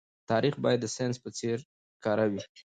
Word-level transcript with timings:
تاريخ 0.31 0.53
بايد 0.63 0.79
د 0.83 0.87
ساينس 0.95 1.17
په 1.23 1.29
څېر 1.37 1.57
کره 2.03 2.25
وي. 2.31 2.41